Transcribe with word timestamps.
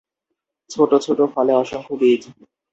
ছোট 0.69 0.91
ছোট 1.05 1.19
ফলে 1.33 1.51
অসংখ্য 1.53 1.93
বীজ। 2.01 2.21